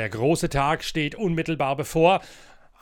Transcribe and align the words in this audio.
der 0.00 0.08
große 0.08 0.48
Tag 0.48 0.82
steht 0.82 1.14
unmittelbar 1.14 1.76
bevor. 1.76 2.22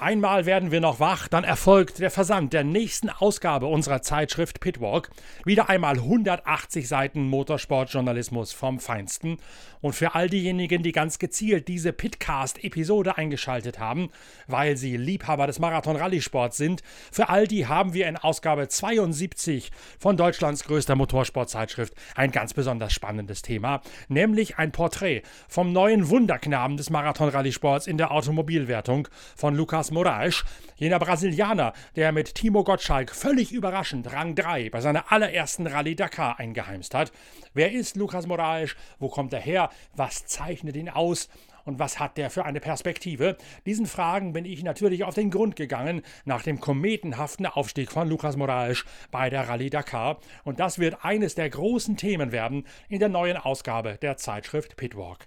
Einmal 0.00 0.46
werden 0.46 0.70
wir 0.70 0.80
noch 0.80 1.00
wach, 1.00 1.26
dann 1.26 1.42
erfolgt 1.42 1.98
der 1.98 2.12
Versand 2.12 2.52
der 2.52 2.62
nächsten 2.62 3.10
Ausgabe 3.10 3.66
unserer 3.66 4.00
Zeitschrift 4.00 4.60
Pitwalk. 4.60 5.10
Wieder 5.44 5.68
einmal 5.68 5.96
180 5.96 6.86
Seiten 6.86 7.26
Motorsportjournalismus 7.26 8.52
vom 8.52 8.78
Feinsten. 8.78 9.38
Und 9.80 9.94
für 9.94 10.14
all 10.14 10.28
diejenigen, 10.28 10.84
die 10.84 10.92
ganz 10.92 11.18
gezielt 11.18 11.66
diese 11.66 11.92
Pitcast-Episode 11.92 13.16
eingeschaltet 13.16 13.80
haben, 13.80 14.10
weil 14.46 14.76
sie 14.76 14.96
Liebhaber 14.96 15.48
des 15.48 15.58
Marathon-Rallye-Sports 15.58 16.56
sind, 16.56 16.82
für 17.12 17.28
all 17.28 17.48
die 17.48 17.66
haben 17.66 17.92
wir 17.92 18.08
in 18.08 18.16
Ausgabe 18.16 18.68
72 18.68 19.70
von 19.98 20.16
Deutschlands 20.16 20.64
größter 20.64 20.94
Motorsportzeitschrift 20.94 21.94
ein 22.14 22.30
ganz 22.30 22.54
besonders 22.54 22.92
spannendes 22.92 23.42
Thema, 23.42 23.82
nämlich 24.08 24.58
ein 24.58 24.72
Porträt 24.72 25.22
vom 25.48 25.72
neuen 25.72 26.08
Wunderknaben 26.08 26.76
des 26.76 26.90
Marathon-Rallye-Sports 26.90 27.86
in 27.88 27.98
der 27.98 28.10
Automobilwertung 28.12 29.08
von 29.36 29.54
Lukas 29.54 29.87
Lucas 29.88 29.94
Moraes, 29.94 30.44
jener 30.76 30.98
Brasilianer, 30.98 31.72
der 31.96 32.12
mit 32.12 32.34
Timo 32.34 32.62
Gottschalk 32.62 33.10
völlig 33.10 33.52
überraschend 33.52 34.12
Rang 34.12 34.34
3 34.34 34.68
bei 34.68 34.82
seiner 34.82 35.10
allerersten 35.10 35.66
Rallye 35.66 35.94
Dakar 35.94 36.38
eingeheimst 36.38 36.92
hat. 36.92 37.10
Wer 37.54 37.72
ist 37.72 37.96
Lucas 37.96 38.26
Moraes? 38.26 38.76
Wo 38.98 39.08
kommt 39.08 39.32
er 39.32 39.40
her? 39.40 39.70
Was 39.94 40.26
zeichnet 40.26 40.76
ihn 40.76 40.90
aus? 40.90 41.30
Und 41.64 41.78
was 41.78 41.98
hat 41.98 42.18
der 42.18 42.28
für 42.28 42.44
eine 42.44 42.60
Perspektive? 42.60 43.38
Diesen 43.64 43.86
Fragen 43.86 44.34
bin 44.34 44.44
ich 44.44 44.62
natürlich 44.62 45.04
auf 45.04 45.14
den 45.14 45.30
Grund 45.30 45.56
gegangen 45.56 46.02
nach 46.26 46.42
dem 46.42 46.60
kometenhaften 46.60 47.46
Aufstieg 47.46 47.90
von 47.90 48.08
Lucas 48.08 48.36
Moraes 48.36 48.84
bei 49.10 49.30
der 49.30 49.48
Rallye 49.48 49.70
Dakar. 49.70 50.18
Und 50.44 50.60
das 50.60 50.78
wird 50.78 51.02
eines 51.02 51.34
der 51.34 51.48
großen 51.48 51.96
Themen 51.96 52.30
werden 52.30 52.66
in 52.90 52.98
der 52.98 53.08
neuen 53.08 53.38
Ausgabe 53.38 53.96
der 54.02 54.18
Zeitschrift 54.18 54.76
Pitwalk. 54.76 55.26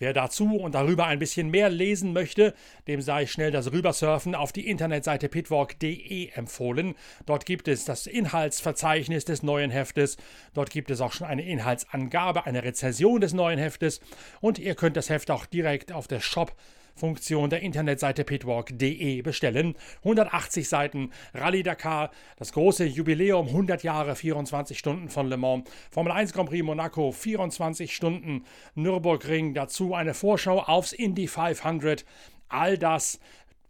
Wer 0.00 0.14
dazu 0.14 0.56
und 0.56 0.74
darüber 0.74 1.06
ein 1.06 1.18
bisschen 1.18 1.50
mehr 1.50 1.68
lesen 1.68 2.14
möchte, 2.14 2.54
dem 2.88 3.02
sei 3.02 3.26
schnell 3.26 3.50
das 3.50 3.70
Rübersurfen 3.70 4.34
auf 4.34 4.50
die 4.50 4.66
Internetseite 4.66 5.28
pitwalk.de 5.28 6.30
empfohlen. 6.30 6.94
Dort 7.26 7.44
gibt 7.44 7.68
es 7.68 7.84
das 7.84 8.06
Inhaltsverzeichnis 8.06 9.26
des 9.26 9.42
neuen 9.42 9.70
Heftes. 9.70 10.16
Dort 10.54 10.70
gibt 10.70 10.90
es 10.90 11.02
auch 11.02 11.12
schon 11.12 11.26
eine 11.26 11.42
Inhaltsangabe, 11.42 12.46
eine 12.46 12.64
Rezension 12.64 13.20
des 13.20 13.34
neuen 13.34 13.58
Heftes. 13.58 14.00
Und 14.40 14.58
ihr 14.58 14.74
könnt 14.74 14.96
das 14.96 15.10
Heft 15.10 15.30
auch 15.30 15.44
direkt 15.44 15.92
auf 15.92 16.08
der 16.08 16.20
Shop 16.20 16.56
Funktion 17.00 17.48
der 17.50 17.62
Internetseite 17.62 18.24
pitwalk.de 18.24 19.22
bestellen. 19.22 19.74
180 20.04 20.68
Seiten 20.68 21.10
Rallye 21.34 21.62
Dakar, 21.62 22.10
das 22.36 22.52
große 22.52 22.84
Jubiläum 22.84 23.48
100 23.48 23.82
Jahre 23.82 24.14
24 24.14 24.78
Stunden 24.78 25.08
von 25.08 25.26
Le 25.28 25.38
Mans, 25.38 25.68
Formel 25.90 26.12
1 26.12 26.34
Grand 26.34 26.50
Prix 26.50 26.62
Monaco 26.62 27.10
24 27.10 27.96
Stunden 27.96 28.44
Nürburgring, 28.74 29.54
dazu 29.54 29.94
eine 29.94 30.14
Vorschau 30.14 30.60
aufs 30.60 30.92
Indy 30.92 31.26
500. 31.26 32.04
All 32.48 32.76
das 32.76 33.18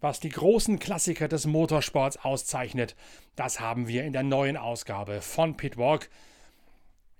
was 0.01 0.19
die 0.19 0.31
großen 0.31 0.79
Klassiker 0.79 1.29
des 1.29 1.47
Motorsports 1.47 2.17
auszeichnet, 2.25 2.97
das 3.37 3.61
haben 3.61 3.87
wir 3.87 4.05
in 4.05 4.15
der 4.15 4.23
neuen 4.23 4.57
Ausgabe 4.57 5.21
von 5.21 5.59
Pitwalk. 5.59 6.09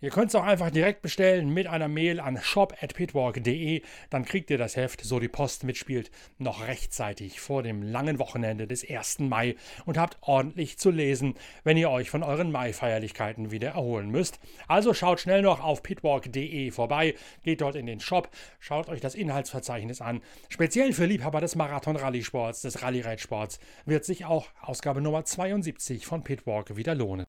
Ihr 0.03 0.09
könnt 0.09 0.29
es 0.29 0.35
auch 0.35 0.45
einfach 0.45 0.71
direkt 0.71 1.03
bestellen 1.03 1.53
mit 1.53 1.67
einer 1.67 1.89
Mail 1.89 2.21
an 2.21 2.39
shop.pitwalk.de. 2.41 3.83
Dann 4.09 4.25
kriegt 4.25 4.49
ihr 4.49 4.57
das 4.57 4.75
Heft, 4.75 5.03
so 5.03 5.21
die 5.21 5.29
Post 5.29 5.63
mitspielt, 5.65 6.11
noch 6.39 6.67
rechtzeitig 6.67 7.39
vor 7.39 7.63
dem 7.63 7.83
langen 7.83 8.19
Wochenende 8.19 8.67
des 8.67 8.89
1. 8.89 9.19
Mai 9.19 9.57
und 9.85 9.99
habt 9.99 10.17
ordentlich 10.23 10.79
zu 10.79 10.91
lesen, 10.91 11.35
wenn 11.65 11.77
ihr 11.77 11.91
euch 11.91 12.09
von 12.09 12.23
euren 12.23 12.51
Mai-Feierlichkeiten 12.51 13.51
wieder 13.51 13.73
erholen 13.73 14.11
müsst. 14.11 14.41
Also 14.69 14.95
schaut 14.95 15.21
schnell 15.21 15.43
noch 15.43 15.63
auf 15.63 15.83
pitwalk.de 15.83 16.71
vorbei, 16.71 17.15
geht 17.43 17.61
dort 17.61 17.75
in 17.75 17.85
den 17.85 18.01
Shop, 18.01 18.31
schaut 18.59 18.89
euch 18.89 19.03
das 19.03 19.15
Inhaltsverzeichnis 19.15 20.01
an. 20.01 20.23
Speziell 20.49 20.95
für 20.95 21.05
Liebhaber 21.05 21.43
des 21.43 21.57
Marathon-Rallye-Sports, 21.57 22.63
des 22.63 22.81
Rallye-Reitsports, 22.81 23.61
wird 23.85 24.07
sich 24.07 24.25
auch 24.25 24.47
Ausgabe 24.63 25.03
Nummer 25.03 25.27
72 25.27 26.07
von 26.07 26.25
Pitwalk 26.25 26.75
wieder 26.77 26.95
lohnen. 26.95 27.27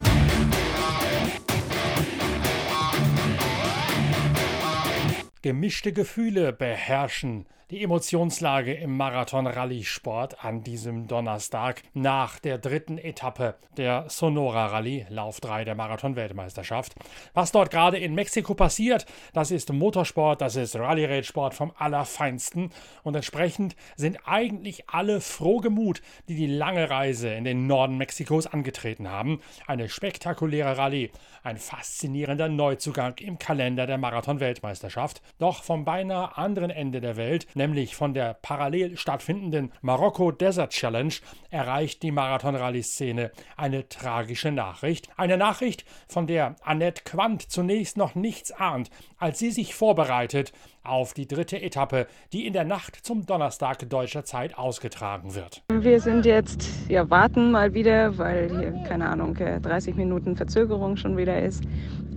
Gemischte 5.41 5.91
Gefühle 5.91 6.53
beherrschen 6.53 7.47
die 7.71 7.83
Emotionslage 7.83 8.73
im 8.73 8.97
Marathon-Rallye-Sport 8.97 10.43
an 10.43 10.61
diesem 10.61 11.07
Donnerstag 11.07 11.83
nach 11.93 12.37
der 12.37 12.57
dritten 12.57 12.97
Etappe 12.97 13.55
der 13.77 14.05
Sonora 14.09 14.65
Rallye, 14.65 15.05
Lauf 15.07 15.39
3 15.39 15.63
der 15.63 15.75
Marathon-Weltmeisterschaft. 15.75 16.93
Was 17.33 17.53
dort 17.53 17.71
gerade 17.71 17.97
in 17.97 18.13
Mexiko 18.13 18.55
passiert, 18.55 19.05
das 19.31 19.51
ist 19.51 19.71
Motorsport, 19.71 20.41
das 20.41 20.57
ist 20.57 20.75
Rallye-Raid-Sport 20.75 21.53
vom 21.53 21.71
Allerfeinsten 21.77 22.71
und 23.03 23.15
entsprechend 23.15 23.77
sind 23.95 24.19
eigentlich 24.25 24.89
alle 24.89 25.21
frohgemut, 25.21 26.01
die 26.27 26.35
die 26.35 26.47
lange 26.47 26.89
Reise 26.89 27.29
in 27.29 27.45
den 27.45 27.67
Norden 27.67 27.95
Mexikos 27.97 28.47
angetreten 28.47 29.09
haben. 29.09 29.39
Eine 29.65 29.87
spektakuläre 29.87 30.77
Rallye, 30.77 31.09
ein 31.43 31.55
faszinierender 31.55 32.49
Neuzugang 32.49 33.15
im 33.19 33.39
Kalender 33.39 33.87
der 33.87 33.97
Marathon-Weltmeisterschaft. 33.97 35.21
Doch 35.37 35.63
vom 35.63 35.85
beinahe 35.85 36.37
anderen 36.37 36.69
Ende 36.69 36.99
der 36.99 37.15
Welt, 37.15 37.47
nämlich 37.61 37.95
von 37.95 38.15
der 38.15 38.33
parallel 38.33 38.97
stattfindenden 38.97 39.71
Marokko 39.81 40.31
Desert 40.31 40.71
Challenge, 40.71 41.13
erreicht 41.51 42.01
die 42.01 42.11
Marathon-Rallye-Szene 42.11 43.31
eine 43.55 43.87
tragische 43.87 44.51
Nachricht. 44.51 45.09
Eine 45.15 45.37
Nachricht, 45.37 45.85
von 46.07 46.25
der 46.25 46.55
Annette 46.63 47.03
Quandt 47.03 47.43
zunächst 47.43 47.97
noch 47.97 48.15
nichts 48.15 48.51
ahnt, 48.51 48.89
als 49.19 49.37
sie 49.37 49.51
sich 49.51 49.75
vorbereitet 49.75 50.53
auf 50.83 51.13
die 51.13 51.27
dritte 51.27 51.61
Etappe, 51.61 52.07
die 52.33 52.47
in 52.47 52.53
der 52.53 52.63
Nacht 52.63 52.95
zum 53.05 53.27
Donnerstag 53.27 53.87
deutscher 53.87 54.25
Zeit 54.25 54.57
ausgetragen 54.57 55.35
wird. 55.35 55.61
Wir 55.71 55.99
sind 55.99 56.25
jetzt, 56.25 56.67
ja, 56.89 57.07
warten 57.11 57.51
mal 57.51 57.75
wieder, 57.75 58.17
weil 58.17 58.49
hier, 58.49 58.71
keine 58.87 59.07
Ahnung, 59.07 59.35
30 59.35 59.95
Minuten 59.95 60.35
Verzögerung 60.35 60.97
schon 60.97 61.15
wieder 61.17 61.39
ist. 61.39 61.63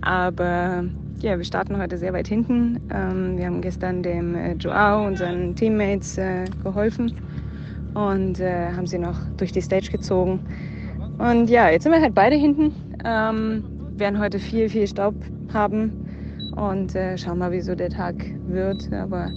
Aber 0.01 0.85
ja, 1.21 1.37
wir 1.37 1.45
starten 1.45 1.77
heute 1.77 1.97
sehr 1.97 2.13
weit 2.13 2.27
hinten. 2.27 2.79
Ähm, 2.93 3.37
wir 3.37 3.45
haben 3.45 3.61
gestern 3.61 4.03
dem 4.03 4.35
äh, 4.35 4.53
Joao 4.53 5.07
und 5.07 5.17
seinen 5.17 5.55
Teammates 5.55 6.17
äh, 6.17 6.45
geholfen 6.63 7.13
und 7.93 8.39
äh, 8.39 8.71
haben 8.71 8.85
sie 8.85 8.99
noch 8.99 9.17
durch 9.37 9.51
die 9.51 9.61
Stage 9.61 9.89
gezogen. 9.91 10.39
Und 11.17 11.49
ja, 11.49 11.69
jetzt 11.69 11.83
sind 11.83 11.93
wir 11.93 12.01
halt 12.01 12.13
beide 12.13 12.35
hinten. 12.35 12.73
Ähm, 13.03 13.63
werden 13.97 14.19
heute 14.19 14.39
viel, 14.39 14.69
viel 14.69 14.87
Staub 14.87 15.15
haben 15.53 16.05
und 16.55 16.95
äh, 16.95 17.17
schauen 17.17 17.39
mal, 17.39 17.51
wie 17.51 17.61
so 17.61 17.75
der 17.75 17.89
Tag 17.89 18.15
wird. 18.47 18.91
Aber 18.93 19.29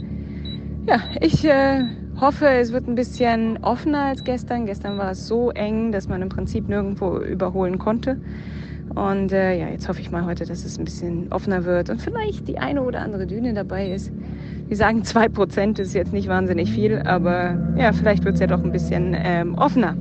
ja, 0.87 1.01
ich 1.21 1.45
äh, 1.45 1.85
hoffe, 2.21 2.49
es 2.49 2.73
wird 2.73 2.89
ein 2.89 2.95
bisschen 2.95 3.63
offener 3.63 4.07
als 4.07 4.25
gestern. 4.25 4.67
Gestern 4.67 4.99
war 4.99 5.13
es 5.13 5.27
so 5.27 5.51
eng, 5.51 5.93
dass 5.93 6.09
man 6.09 6.23
im 6.23 6.29
Prinzip 6.29 6.69
nirgendwo 6.69 7.19
überholen 7.19 7.79
konnte. 7.79 8.21
Und 8.99 9.31
äh, 9.31 9.57
ja, 9.57 9.69
jetzt 9.69 9.89
hoffe 9.89 10.01
ich 10.01 10.11
mal 10.11 10.25
heute, 10.25 10.45
dass 10.45 10.65
es 10.65 10.77
ein 10.77 10.85
bisschen 10.85 11.33
offener 11.33 11.65
wird 11.65 11.89
und 11.89 12.03
vielleicht 12.03 12.49
die 12.49 12.59
eine 12.59 12.83
oder 12.83 13.01
andere 13.01 13.29
Düne 13.29 13.55
dabei 13.55 13.93
ist. 13.93 14.11
Wir 14.67 14.77
sagen 14.77 15.03
2% 15.03 15.79
ist 15.79 15.95
jetzt 15.95 16.13
nicht 16.13 16.27
wahnsinnig 16.27 16.69
viel, 16.73 16.99
aber 16.99 17.57
ja, 17.77 17.93
vielleicht 17.93 18.25
wird 18.25 18.35
es 18.35 18.41
ja 18.41 18.49
doch 18.49 18.63
ein 18.63 18.73
bisschen 18.73 19.15
ähm, 19.17 19.55
offener. 19.55 19.97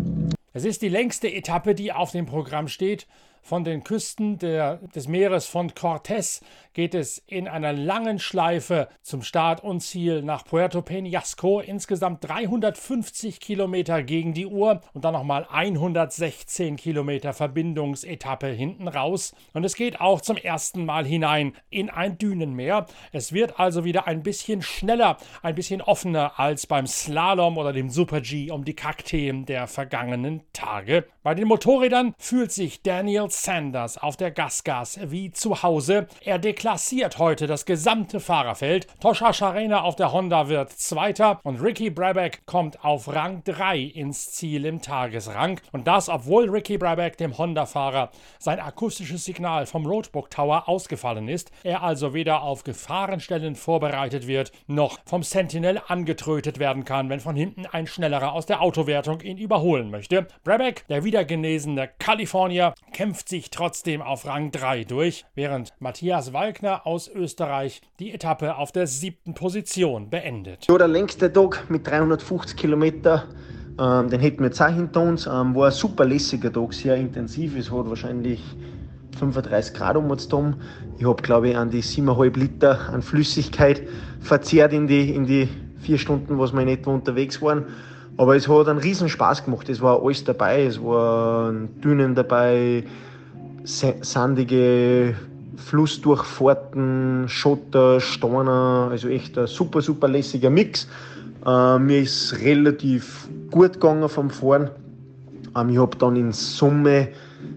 Es 0.53 0.65
ist 0.65 0.81
die 0.81 0.89
längste 0.89 1.31
Etappe, 1.31 1.75
die 1.75 1.93
auf 1.93 2.11
dem 2.11 2.25
Programm 2.25 2.67
steht 2.67 3.05
von 3.47 3.63
den 3.63 3.85
Küsten 3.85 4.37
der, 4.39 4.75
des 4.93 5.07
Meeres 5.07 5.47
von 5.47 5.71
Cortés 5.71 6.41
geht 6.73 6.93
es 6.93 7.17
in 7.25 7.47
einer 7.47 7.71
langen 7.71 8.19
Schleife 8.19 8.89
zum 9.01 9.23
Start 9.23 9.63
und 9.63 9.79
Ziel 9.79 10.21
nach 10.21 10.43
Puerto 10.43 10.81
Peñasco. 10.81 11.61
Insgesamt 11.61 12.27
350 12.27 13.39
Kilometer 13.39 14.03
gegen 14.03 14.33
die 14.33 14.45
Uhr 14.45 14.81
und 14.93 15.05
dann 15.05 15.13
nochmal 15.13 15.47
116 15.49 16.75
Kilometer 16.75 17.33
Verbindungsetappe 17.33 18.47
hinten 18.47 18.87
raus. 18.87 19.33
Und 19.53 19.63
es 19.63 19.75
geht 19.75 20.01
auch 20.01 20.19
zum 20.19 20.35
ersten 20.35 20.85
Mal 20.85 21.05
hinein 21.05 21.53
in 21.69 21.89
ein 21.89 22.17
Dünenmeer. 22.17 22.85
Es 23.13 23.31
wird 23.31 23.59
also 23.59 23.85
wieder 23.85 24.05
ein 24.05 24.21
bisschen 24.21 24.61
schneller, 24.61 25.17
ein 25.41 25.55
bisschen 25.55 25.81
offener 25.81 26.37
als 26.37 26.67
beim 26.67 26.85
Slalom 26.85 27.57
oder 27.57 27.71
dem 27.71 27.89
Super 27.89 28.19
G 28.21 28.51
um 28.51 28.65
die 28.65 28.75
Kakteen 28.75 29.45
der 29.45 29.67
vergangenen 29.67 30.41
Tage. 30.51 31.05
Bei 31.23 31.33
den 31.33 31.47
Motorrädern 31.47 32.13
fühlt 32.19 32.51
sich 32.51 32.83
Daniel 32.83 33.29
Sanders 33.43 33.97
auf 33.97 34.17
der 34.17 34.31
Gasgas 34.31 34.99
wie 35.03 35.31
zu 35.31 35.63
Hause. 35.63 36.07
Er 36.23 36.39
deklassiert 36.39 37.17
heute 37.17 37.47
das 37.47 37.65
gesamte 37.65 38.19
Fahrerfeld. 38.19 38.87
Toscha 38.99 39.33
Scharena 39.33 39.81
auf 39.81 39.95
der 39.95 40.11
Honda 40.11 40.49
wird 40.49 40.71
Zweiter 40.71 41.39
und 41.43 41.61
Ricky 41.61 41.89
Brabeck 41.89 42.45
kommt 42.45 42.83
auf 42.83 43.07
Rang 43.07 43.43
3 43.43 43.79
ins 43.79 44.31
Ziel 44.31 44.65
im 44.65 44.81
Tagesrang. 44.81 45.59
Und 45.71 45.87
das, 45.87 46.09
obwohl 46.09 46.49
Ricky 46.49 46.77
Brabeck, 46.77 47.17
dem 47.17 47.37
Honda-Fahrer, 47.37 48.11
sein 48.39 48.59
akustisches 48.59 49.25
Signal 49.25 49.65
vom 49.65 49.85
Roadbook 49.85 50.29
Tower 50.29 50.67
ausgefallen 50.67 51.27
ist. 51.27 51.51
Er 51.63 51.83
also 51.83 52.13
weder 52.13 52.41
auf 52.41 52.63
Gefahrenstellen 52.63 53.55
vorbereitet 53.55 54.27
wird, 54.27 54.51
noch 54.67 54.99
vom 55.05 55.23
Sentinel 55.23 55.81
angetrötet 55.87 56.59
werden 56.59 56.85
kann, 56.85 57.09
wenn 57.09 57.19
von 57.19 57.35
hinten 57.35 57.65
ein 57.65 57.87
Schnellerer 57.87 58.33
aus 58.33 58.45
der 58.45 58.61
Autowertung 58.61 59.21
ihn 59.21 59.37
überholen 59.37 59.91
möchte. 59.91 60.27
Brabeck, 60.43 60.85
der 60.87 61.03
wiedergenesene 61.03 61.89
Kalifornier, 61.99 62.73
kämpft 62.93 63.16
kämpft 63.17 63.29
sich 63.29 63.49
trotzdem 63.49 64.03
auf 64.03 64.27
Rang 64.27 64.51
3 64.51 64.83
durch, 64.83 65.25
während 65.33 65.73
Matthias 65.79 66.33
Walkner 66.33 66.85
aus 66.85 67.09
Österreich 67.09 67.81
die 67.99 68.13
Etappe 68.13 68.57
auf 68.57 68.71
der 68.71 68.85
siebten 68.85 69.33
Position 69.33 70.11
beendet. 70.11 70.67
Ja, 70.69 70.77
der 70.77 70.87
längste 70.87 71.33
Tag 71.33 71.67
mit 71.67 71.87
350 71.87 72.55
Kilometer, 72.55 73.23
ähm, 73.79 74.11
den 74.11 74.19
hätten 74.19 74.41
wir 74.41 74.49
jetzt 74.49 74.61
auch 74.61 74.67
hinter 74.67 75.01
uns. 75.01 75.25
Ähm, 75.25 75.55
war 75.55 75.65
ein 75.65 75.71
super 75.71 76.05
lässiger 76.05 76.53
Tag, 76.53 76.73
sehr 76.73 76.95
intensiv. 76.95 77.57
Es 77.57 77.71
hat 77.71 77.89
wahrscheinlich 77.89 78.39
35 79.17 79.73
Grad 79.73 79.97
um 79.97 80.11
uns 80.11 80.29
herum. 80.29 80.53
Ich 80.99 81.05
habe, 81.07 81.19
glaube 81.23 81.49
ich, 81.49 81.57
an 81.57 81.71
die 81.71 81.81
7,5 81.81 82.37
Liter 82.37 82.79
an 82.93 83.01
Flüssigkeit 83.01 83.81
verzehrt 84.19 84.73
in 84.73 84.85
die, 84.85 85.15
in 85.15 85.25
die 85.25 85.49
vier 85.79 85.97
Stunden, 85.97 86.37
was 86.37 86.53
wir 86.53 86.61
in 86.61 86.67
etwa 86.67 86.91
unterwegs 86.91 87.41
waren. 87.41 87.65
Aber 88.17 88.35
es 88.35 88.47
hat 88.47 88.67
einen 88.67 88.79
riesen 88.79 89.09
Spaß 89.09 89.45
gemacht. 89.45 89.69
Es 89.69 89.79
war 89.79 90.03
alles 90.03 90.23
dabei. 90.23 90.65
Es 90.65 90.81
waren 90.81 91.79
Dünen 91.81 92.15
dabei, 92.15 92.83
sandige 93.67 95.15
Flussdurchfahrten, 95.57 97.25
Schotter, 97.27 97.99
Steine. 97.99 98.87
Also 98.89 99.09
echt 99.09 99.37
ein 99.37 99.47
super, 99.47 99.81
super 99.81 100.07
lässiger 100.07 100.49
Mix. 100.49 100.87
Äh, 101.45 101.79
mir 101.79 102.01
ist 102.01 102.39
relativ 102.41 103.27
gut 103.51 103.73
gegangen 103.73 104.07
vom 104.07 104.29
Fahren. 104.29 104.69
Ähm, 105.55 105.69
ich 105.69 105.77
habe 105.77 105.97
dann 105.97 106.15
in 106.15 106.31
Summe, 106.31 107.09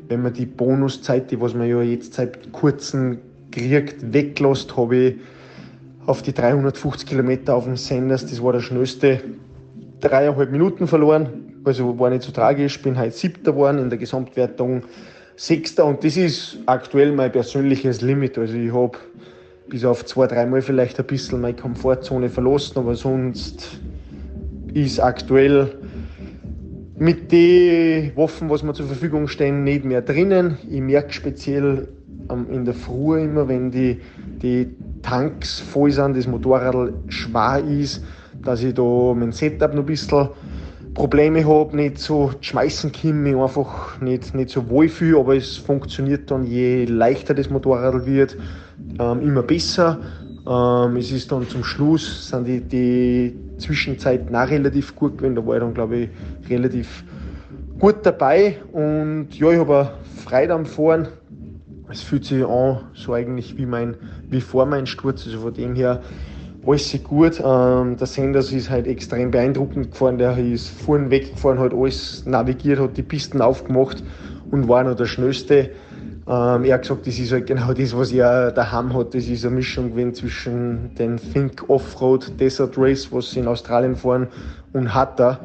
wenn 0.09 0.23
man 0.23 0.33
die 0.33 0.47
Bonuszeit, 0.47 1.31
die 1.31 1.41
was 1.41 1.55
man 1.55 1.69
ja 1.69 1.81
jetzt 1.83 2.15
seit 2.15 2.53
kurzem 2.53 3.19
kriegt, 3.53 4.13
weggelost, 4.13 4.77
habe 4.77 4.97
ich 4.97 5.15
auf 6.07 6.23
die 6.23 6.33
350 6.33 7.09
Kilometer 7.09 7.55
auf 7.55 7.65
dem 7.65 7.77
Senders, 7.77 8.27
das 8.27 8.43
war 8.43 8.53
der 8.53 8.61
schnellste, 8.61 9.21
dreieinhalb 10.01 10.51
Minuten 10.51 10.89
verloren. 10.89 11.29
Also 11.63 11.99
war 11.99 12.11
nicht 12.11 12.23
so 12.23 12.33
tragisch. 12.33 12.81
Bin 12.81 12.99
heute 12.99 13.13
siebter 13.13 13.53
geworden 13.53 13.79
in 13.79 13.91
der 13.91 13.99
Gesamtwertung, 13.99 14.83
sechster 15.41 15.87
und 15.87 16.05
das 16.05 16.19
ist 16.19 16.59
aktuell 16.67 17.13
mein 17.13 17.33
persönliches 17.33 18.03
Limit. 18.03 18.37
Also 18.37 18.55
ich 18.59 18.75
habe 18.75 18.99
bis 19.71 19.87
auf 19.87 20.05
zwei, 20.05 20.27
dreimal 20.27 20.61
vielleicht 20.61 21.01
ein 21.01 21.07
bisschen 21.07 21.41
meine 21.41 21.57
Komfortzone 21.57 22.29
verlassen, 22.29 22.79
aber 22.79 22.95
sonst 22.95 23.81
ist 24.75 25.01
aktuell 25.01 25.79
mit 26.99 27.33
den 27.33 28.15
Waffen, 28.17 28.51
was 28.51 28.63
mir 28.63 28.75
zur 28.75 28.85
Verfügung 28.85 29.29
stehen, 29.29 29.65
nicht 29.65 29.87
mehr 29.87 30.03
drinnen. 30.03 30.59
Ich 30.71 30.83
merke 30.83 31.15
speziell 31.15 31.89
in 32.51 32.67
der 32.67 32.75
Früh 32.75 33.23
immer, 33.23 33.49
wenn 33.49 33.71
die, 33.71 33.99
die 34.43 34.69
Tanks 35.01 35.59
voll 35.59 35.91
sind, 35.91 36.19
das 36.19 36.27
Motorrad 36.27 36.93
schwer 37.09 37.65
ist, 37.67 38.05
dass 38.43 38.63
ich 38.63 38.75
da 38.75 39.15
mein 39.17 39.33
Setup 39.33 39.73
noch 39.73 39.85
ein 39.85 39.87
bisschen 39.87 40.29
Probleme 40.95 41.47
habe, 41.47 41.77
nicht 41.77 41.99
so 41.99 42.33
schmeißen 42.41 42.93
kann, 42.93 43.23
mich 43.23 43.37
einfach 43.37 44.01
nicht, 44.01 44.35
nicht 44.35 44.51
so 44.51 44.69
wohl 44.69 44.89
fühle, 44.89 45.19
aber 45.19 45.37
es 45.37 45.57
funktioniert 45.57 46.31
dann, 46.31 46.45
je 46.45 46.85
leichter 46.85 47.35
das 47.35 47.49
Motorrad 47.51 48.07
wird, 48.07 48.37
ähm, 48.99 49.21
immer 49.23 49.43
besser. 49.43 49.99
Ähm, 50.47 50.97
es 50.97 51.13
ist 51.13 51.31
dann 51.31 51.49
zum 51.49 51.65
Schluss, 51.65 52.29
sind 52.29 52.47
die, 52.47 52.61
die 52.61 53.37
Zwischenzeiten 53.59 54.35
auch 54.35 54.49
relativ 54.49 54.97
gut 54.97 55.19
gewesen, 55.19 55.37
da 55.37 55.47
war 55.47 55.57
ich 55.57 55.61
dann, 55.61 55.75
glaube 55.75 55.97
ich, 55.97 56.09
relativ 56.49 57.05
gut 57.79 57.97
dabei 58.03 58.59
und 58.73 59.29
ja, 59.33 59.51
ich 59.51 59.59
habe 59.59 59.93
Freude 60.25 60.55
am 60.55 60.67
Fahren. 60.67 61.09
Es 61.91 62.03
fühlt 62.03 62.25
sich 62.25 62.45
an, 62.45 62.83
so 62.95 63.15
eigentlich 63.15 63.57
wie, 63.57 63.67
mein, 63.67 63.97
wie 64.29 64.41
vor 64.41 64.65
meinem 64.65 64.87
Sturz, 64.87 65.27
also 65.27 65.41
von 65.41 65.55
dem 65.55 65.75
her 65.75 66.01
alles 66.67 66.99
gut. 67.05 67.41
Ähm, 67.45 67.97
der 67.97 68.07
Sanders 68.07 68.53
ist 68.53 68.71
halt 68.71 68.87
extrem 68.87 69.31
beeindruckend 69.31 69.93
gefahren. 69.93 70.19
Der 70.19 70.37
ist 70.37 70.69
vorn 70.69 71.11
weggefahren, 71.11 71.59
hat 71.59 71.73
alles 71.73 72.25
navigiert, 72.27 72.79
hat 72.79 72.97
die 72.97 73.03
Pisten 73.03 73.41
aufgemacht 73.41 74.03
und 74.51 74.69
war 74.69 74.85
noch 74.85 74.97
der 74.97 75.07
Schnellste. 75.07 75.71
Ähm, 76.29 76.65
er 76.65 76.75
hat 76.75 76.83
gesagt, 76.83 77.07
das 77.07 77.19
ist 77.19 77.33
halt 77.33 77.47
genau 77.47 77.73
das, 77.77 77.97
was 77.97 78.13
er 78.13 78.53
daheim 78.53 78.95
hat. 78.95 79.15
Das 79.15 79.27
ist 79.27 79.45
eine 79.45 79.55
Mischung 79.57 79.91
gewesen 79.91 80.15
zwischen 80.15 80.95
den 80.97 81.17
Think 81.17 81.69
Offroad 81.69 82.39
Desert 82.39 82.77
Race, 82.77 83.11
was 83.11 83.31
sie 83.31 83.41
in 83.41 83.49
Australien 83.49 83.97
fahren, 83.97 84.29
und 84.73 84.95
Hatta. 84.95 85.41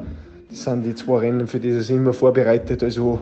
Das 0.50 0.64
sind 0.64 0.84
die 0.84 0.94
zwei 0.94 1.18
Rennen, 1.18 1.46
für 1.46 1.58
die 1.58 1.70
er 1.70 1.80
sich 1.80 1.96
immer 1.96 2.12
vorbereitet. 2.12 2.82
Also 2.82 3.20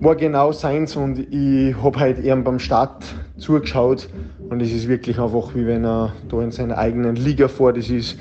war 0.00 0.14
genau 0.14 0.52
seins 0.52 0.94
und 0.94 1.18
ich 1.32 1.74
habe 1.82 1.98
halt 1.98 2.24
ihm 2.24 2.44
beim 2.44 2.58
Start 2.58 3.04
zugeschaut 3.38 4.08
und 4.50 4.62
es 4.62 4.72
ist 4.72 4.88
wirklich 4.88 5.18
einfach, 5.18 5.54
wie 5.54 5.66
wenn 5.66 5.84
er 5.84 6.12
da 6.28 6.42
in 6.42 6.50
seiner 6.50 6.78
eigenen 6.78 7.16
Liga 7.16 7.48
fährt. 7.48 7.76
Das 7.76 7.90
ist 7.90 8.18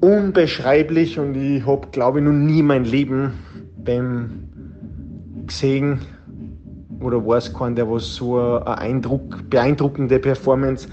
unbeschreiblich 0.00 1.18
und 1.18 1.34
ich 1.34 1.64
habe, 1.66 1.88
glaube 1.92 2.18
ich, 2.18 2.24
noch 2.24 2.32
nie 2.32 2.62
mein 2.62 2.84
Leben 2.84 3.32
beim 3.76 4.48
gesehen 5.46 6.00
oder 7.00 7.24
war 7.26 7.38
es 7.38 7.52
kein, 7.52 7.74
der 7.74 7.90
was 7.90 8.14
so 8.14 8.38
eine 8.38 8.78
Eindruck, 8.78 9.48
beeindruckende 9.50 10.18
Performance 10.18 10.88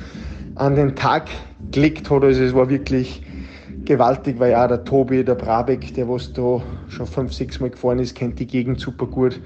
an 0.55 0.75
den 0.75 0.95
Tag 0.95 1.29
gelegt 1.71 2.09
hat. 2.09 2.23
Also 2.23 2.43
es 2.43 2.53
war 2.53 2.69
wirklich 2.69 3.23
gewaltig, 3.85 4.39
weil 4.39 4.55
auch 4.55 4.67
der 4.67 4.83
Tobi, 4.83 5.23
der 5.23 5.35
Brabeck, 5.35 5.93
der 5.93 6.07
was 6.07 6.31
da 6.33 6.61
schon 6.87 7.05
fünf, 7.05 7.33
sechs 7.33 7.59
Mal 7.59 7.69
gefahren 7.69 7.99
ist, 7.99 8.15
kennt 8.15 8.39
die 8.39 8.47
Gegend 8.47 8.79
super 8.79 9.05
gut, 9.05 9.41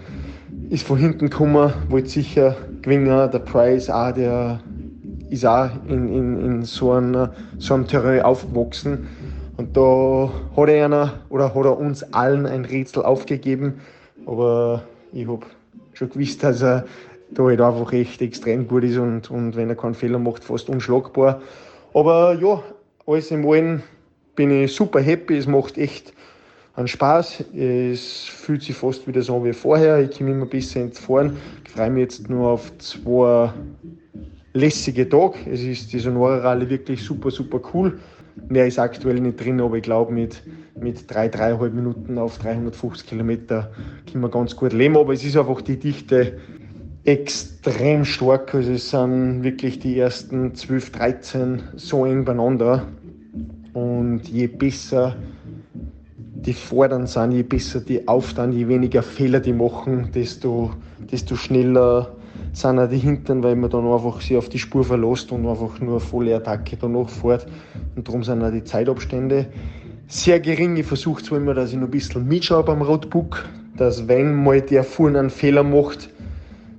ist 0.70 0.86
von 0.86 0.98
hinten 0.98 1.30
gekommen, 1.30 1.74
wollte 1.90 2.10
sicher 2.10 2.56
gewinnen. 2.82 3.30
Der 3.32 3.40
Price 3.40 3.90
auch, 3.90 4.12
der 4.12 4.60
ist 5.30 5.46
auch 5.46 5.70
in, 5.88 6.08
in, 6.08 6.46
in 6.46 6.64
so, 6.64 6.92
einer, 6.92 7.34
so 7.58 7.74
einem 7.74 7.88
Terrain 7.88 8.22
aufgewachsen. 8.22 9.08
Und 9.58 9.76
da 9.76 10.30
hat 10.56 10.70
er 10.70 10.86
einer 10.86 11.14
oder 11.30 11.54
hat 11.54 11.66
er 11.66 11.78
uns 11.78 12.04
allen 12.14 12.46
ein 12.46 12.66
Rätsel 12.66 13.04
aufgegeben. 13.04 13.82
Aber 14.26 14.84
ich 15.14 15.28
habe 15.28 15.46
schon 15.94 16.10
gewusst, 16.10 16.44
dass 16.44 16.62
er 16.62 16.86
da 17.32 17.44
halt 17.44 17.62
einfach 17.62 17.92
echt 17.94 18.22
extrem 18.22 18.68
gut 18.68 18.84
ist 18.84 18.98
und, 18.98 19.32
und 19.32 19.56
wenn 19.56 19.70
er 19.70 19.76
keinen 19.76 19.94
Fehler 19.94 20.20
macht, 20.20 20.44
fast 20.44 20.70
unschlagbar. 20.70 21.42
Aber 21.94 22.34
ja, 22.34 22.62
alles 23.08 23.32
im 23.32 23.48
Allen 23.48 23.84
bin 24.36 24.52
ich 24.52 24.76
super 24.76 25.00
happy. 25.00 25.38
Es 25.38 25.48
macht 25.48 25.78
echt 25.78 26.14
einen 26.76 26.88
Spaß. 26.88 27.46
Es 27.54 28.26
fühlt 28.26 28.64
sich 28.64 28.76
fast 28.76 29.08
wieder 29.08 29.22
so 29.22 29.44
wie 29.46 29.54
vorher. 29.54 30.00
Ich 30.00 30.18
komme 30.18 30.32
immer 30.32 30.46
besser 30.46 30.82
ins 30.82 31.00
Fahren. 31.00 31.38
Ich 31.64 31.72
freue 31.72 31.90
mich 31.90 32.02
jetzt 32.02 32.30
nur 32.30 32.50
auf 32.50 32.78
zwei 32.78 33.54
lässige 34.56 35.08
Tage. 35.08 35.38
Es 35.52 35.62
ist 35.62 35.94
die 35.94 36.00
Sonora 36.00 36.38
Rallye 36.38 36.70
wirklich 36.70 37.04
super, 37.04 37.30
super 37.30 37.62
cool. 37.74 38.00
Mehr 38.50 38.68
ist 38.68 38.80
aktuell 38.80 39.20
nicht 39.20 39.40
drin, 39.40 39.62
aber 39.62 39.78
ich 39.78 39.84
glaube, 39.84 40.12
mit, 40.12 40.42
mit 40.80 41.10
drei, 41.12 41.28
dreieinhalb 41.30 41.74
Minuten 41.74 42.18
auf 42.18 42.38
350 42.40 43.08
Kilometer 43.08 43.72
können 44.10 44.24
wir 44.24 44.30
ganz 44.30 44.56
gut 44.56 44.74
leben. 44.74 44.98
Aber 44.98 45.14
es 45.14 45.24
ist 45.24 45.38
einfach 45.38 45.62
die 45.62 45.78
Dichte 45.78 46.38
extrem 47.04 48.04
stark. 48.06 48.56
Also 48.56 48.72
es 48.72 48.90
sind 48.90 49.44
wirklich 49.44 49.80
die 49.80 50.00
ersten 50.00 50.56
12, 50.56 50.92
13 50.92 51.64
so 51.76 52.06
eng 52.06 52.26
beieinander. 52.26 52.88
Und 53.74 54.28
je 54.28 54.48
besser 54.48 55.16
die 56.46 56.54
fordern 56.54 57.08
sind, 57.08 57.32
je 57.32 57.44
besser 57.44 57.82
die 57.82 58.08
auftan, 58.08 58.54
je 58.54 58.68
weniger 58.68 59.02
Fehler 59.02 59.40
die 59.40 59.54
machen, 59.54 60.10
desto, 60.14 60.72
desto 61.12 61.36
schneller 61.36 62.16
sind 62.56 62.80
auch 62.80 62.90
die 62.90 62.98
Hintern, 62.98 63.44
weil 63.44 63.56
man 63.56 63.70
dann 63.70 63.86
einfach 63.86 64.22
sich 64.22 64.38
auf 64.38 64.48
die 64.48 64.60
Spur 64.60 64.86
verlässt 64.86 65.32
und 65.32 65.46
einfach 65.46 65.80
nur 65.82 66.00
volle 66.00 66.36
Attacke 66.36 66.78
danach 66.80 67.10
fährt. 67.10 67.48
Und 67.96 68.08
darum 68.08 68.24
sind 68.24 68.42
auch 68.44 68.52
die 68.52 68.64
Zeitabstände 68.64 69.48
sehr 70.08 70.40
gering. 70.40 70.78
Ich 70.78 70.86
versuche 70.86 71.22
zwar 71.22 71.40
immer, 71.40 71.54
dass 71.54 71.72
ich 71.72 71.76
noch 71.76 71.88
ein 71.88 71.92
bisschen 71.92 72.26
mitschaue 72.28 72.64
beim 72.64 72.82
Roadbook, 72.82 73.46
dass 73.76 74.08
wenn 74.08 74.34
mal 74.34 74.62
der 74.62 74.86
vorne 74.86 75.20
einen 75.20 75.30
Fehler 75.30 75.64
macht, 75.64 76.10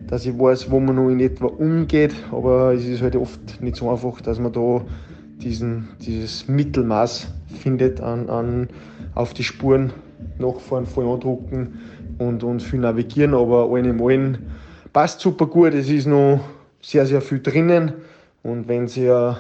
dass 0.07 0.25
ich 0.25 0.39
weiß, 0.39 0.71
wo 0.71 0.81
man 0.81 0.97
noch 0.97 1.11
in 1.11 1.21
etwa 1.21 1.47
umgeht. 1.47 2.15
Aber 2.33 2.73
es 2.73 2.87
ist 2.87 3.03
halt 3.03 3.17
oft 3.17 3.61
nicht 3.61 3.77
so 3.77 3.91
einfach, 3.91 4.23
dass 4.23 4.39
man 4.39 4.53
da 4.53 4.81
diesen, 5.43 5.89
dieses 6.01 6.49
Mittelmaß 6.49 7.29
findet 7.61 8.01
an, 8.01 8.31
an 8.31 8.69
auf 9.15 9.35
die 9.35 9.45
Spuren 9.45 9.93
nachfahren, 10.39 10.87
voll 10.87 11.07
andrucken 11.07 11.81
und, 12.19 12.43
und 12.45 12.63
viel 12.63 12.81
navigieren. 12.81 13.35
Aber 13.35 13.69
allen 13.71 13.85
im 13.85 14.03
allen 14.03 14.39
passt 14.97 15.21
super 15.21 15.45
gut. 15.45 15.75
Es 15.75 15.91
ist 15.91 16.07
noch 16.07 16.41
sehr, 16.81 17.05
sehr 17.05 17.21
viel 17.21 17.43
drinnen. 17.43 17.93
Und 18.43 18.67
wenn 18.67 18.85
es 18.85 18.97
ja 18.97 19.39